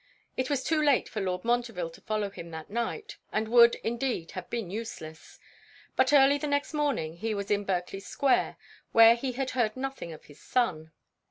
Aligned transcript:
It 0.35 0.49
was 0.49 0.63
too 0.63 0.81
late 0.81 1.07
for 1.07 1.21
Lord 1.21 1.43
Montreville 1.45 1.91
to 1.91 2.01
follow 2.01 2.31
him 2.31 2.49
that 2.49 2.71
night, 2.71 3.17
and 3.31 3.47
would, 3.49 3.75
indeed, 3.83 4.31
have 4.31 4.49
been 4.49 4.71
useless; 4.71 5.37
but 5.95 6.11
early 6.11 6.39
the 6.39 6.47
next 6.47 6.73
morning 6.73 7.17
he 7.17 7.35
was 7.35 7.51
in 7.51 7.65
Berkley 7.65 7.99
square, 7.99 8.57
where 8.93 9.13
he 9.13 9.33
heard 9.33 9.77
nothing 9.77 10.11
of 10.11 10.25
his 10.25 10.41
son. 10.41 10.91